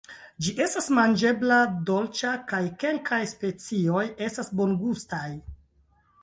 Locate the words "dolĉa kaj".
1.89-2.63